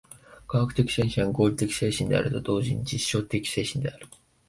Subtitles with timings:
[0.47, 4.07] 科学的精神は合理的精神であると同時に実証的精神である。